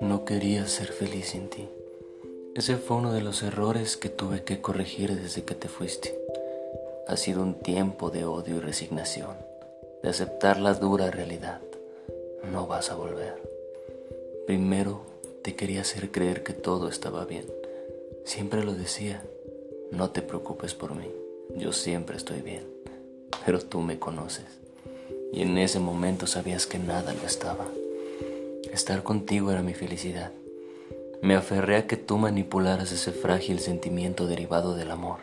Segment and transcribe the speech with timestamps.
[0.00, 1.68] No quería ser feliz sin ti.
[2.54, 6.18] Ese fue uno de los errores que tuve que corregir desde que te fuiste.
[7.08, 9.36] Ha sido un tiempo de odio y resignación,
[10.02, 11.60] de aceptar la dura realidad.
[12.52, 13.40] No vas a volver.
[14.46, 15.00] Primero
[15.42, 17.46] te quería hacer creer que todo estaba bien.
[18.24, 19.22] Siempre lo decía,
[19.90, 21.10] no te preocupes por mí,
[21.56, 22.64] yo siempre estoy bien.
[23.46, 24.63] Pero tú me conoces.
[25.34, 27.66] Y en ese momento sabías que nada lo estaba.
[28.72, 30.30] Estar contigo era mi felicidad.
[31.22, 35.18] Me aferré a que tú manipularas ese frágil sentimiento derivado del amor.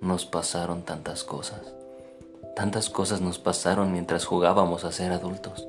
[0.00, 1.60] Nos pasaron tantas cosas.
[2.54, 5.66] Tantas cosas nos pasaron mientras jugábamos a ser adultos.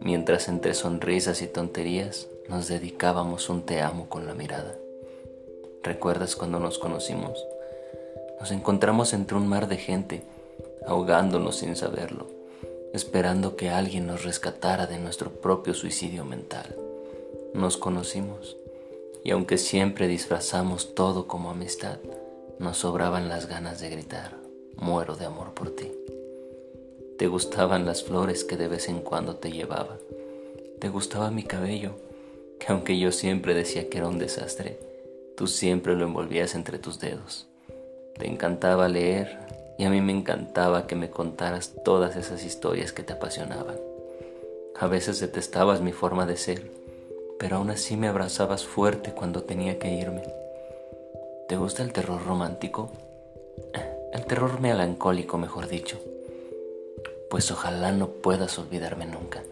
[0.00, 4.74] Mientras entre sonrisas y tonterías nos dedicábamos un te amo con la mirada.
[5.84, 7.46] ¿Recuerdas cuando nos conocimos?
[8.40, 10.24] Nos encontramos entre un mar de gente,
[10.84, 12.39] ahogándonos sin saberlo
[12.92, 16.76] esperando que alguien nos rescatara de nuestro propio suicidio mental.
[17.54, 18.56] Nos conocimos
[19.22, 21.98] y aunque siempre disfrazamos todo como amistad,
[22.58, 24.36] nos sobraban las ganas de gritar,
[24.76, 25.90] muero de amor por ti.
[27.18, 29.98] Te gustaban las flores que de vez en cuando te llevaba.
[30.78, 31.96] Te gustaba mi cabello,
[32.58, 34.78] que aunque yo siempre decía que era un desastre,
[35.36, 37.46] tú siempre lo envolvías entre tus dedos.
[38.18, 39.38] Te encantaba leer
[39.80, 43.76] y a mí me encantaba que me contaras todas esas historias que te apasionaban.
[44.78, 46.70] A veces detestabas mi forma de ser,
[47.38, 50.22] pero aún así me abrazabas fuerte cuando tenía que irme.
[51.48, 52.90] ¿Te gusta el terror romántico?
[54.12, 55.98] El terror melancólico, mejor dicho.
[57.30, 59.42] Pues ojalá no puedas olvidarme nunca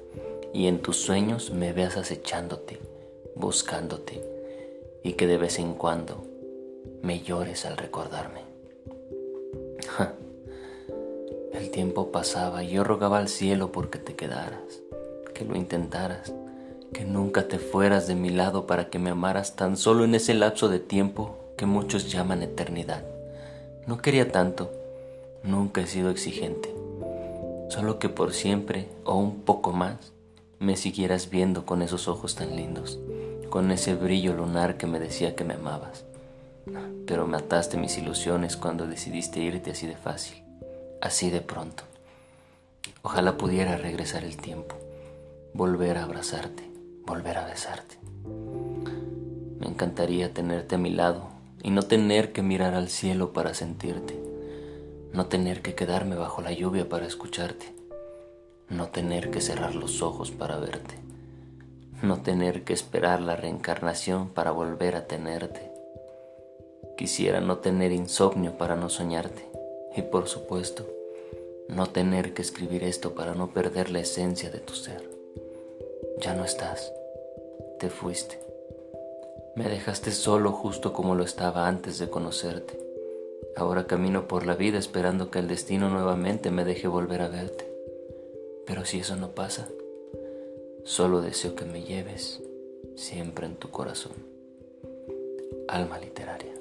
[0.52, 2.78] y en tus sueños me veas acechándote,
[3.34, 4.22] buscándote
[5.02, 6.22] y que de vez en cuando
[7.00, 8.47] me llores al recordarme.
[11.52, 14.82] El tiempo pasaba y yo rogaba al cielo porque te quedaras,
[15.34, 16.32] que lo intentaras,
[16.92, 20.34] que nunca te fueras de mi lado para que me amaras tan solo en ese
[20.34, 23.04] lapso de tiempo que muchos llaman eternidad.
[23.86, 24.70] No quería tanto,
[25.42, 26.74] nunca he sido exigente,
[27.68, 30.12] solo que por siempre o un poco más
[30.58, 32.98] me siguieras viendo con esos ojos tan lindos,
[33.50, 36.04] con ese brillo lunar que me decía que me amabas
[37.06, 40.42] pero me ataste mis ilusiones cuando decidiste irte así de fácil,
[41.00, 41.84] así de pronto.
[43.02, 44.76] Ojalá pudiera regresar el tiempo,
[45.54, 46.68] volver a abrazarte,
[47.06, 47.96] volver a besarte.
[49.58, 51.28] Me encantaría tenerte a mi lado
[51.62, 54.18] y no tener que mirar al cielo para sentirte,
[55.12, 57.74] no tener que quedarme bajo la lluvia para escucharte,
[58.68, 60.96] no tener que cerrar los ojos para verte,
[62.02, 65.77] no tener que esperar la reencarnación para volver a tenerte
[66.98, 69.48] Quisiera no tener insomnio para no soñarte
[69.94, 70.84] y por supuesto
[71.68, 75.08] no tener que escribir esto para no perder la esencia de tu ser.
[76.18, 76.92] Ya no estás,
[77.78, 78.40] te fuiste.
[79.54, 82.76] Me dejaste solo justo como lo estaba antes de conocerte.
[83.54, 87.72] Ahora camino por la vida esperando que el destino nuevamente me deje volver a verte.
[88.66, 89.68] Pero si eso no pasa,
[90.82, 92.42] solo deseo que me lleves
[92.96, 94.14] siempre en tu corazón.
[95.68, 96.57] Alma literaria.